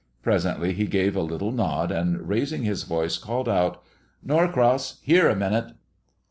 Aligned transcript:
Presently 0.23 0.73
he 0.73 0.87
gave 0.87 1.15
a 1.15 1.21
little 1.21 1.51
nod, 1.51 1.91
and 1.91 2.27
raising 2.27 2.63
his 2.63 2.81
voice, 2.85 3.19
called 3.19 3.47
out, 3.47 3.83
"Norcross, 4.23 4.99
here 5.03 5.29
a 5.29 5.35
minute!" 5.35 5.75